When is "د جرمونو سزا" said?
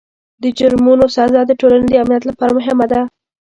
0.43-1.41